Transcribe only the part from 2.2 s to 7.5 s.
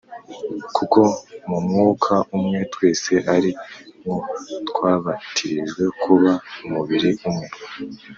umwe twese ari mwo twabatirijwe kuba umubiri umwe,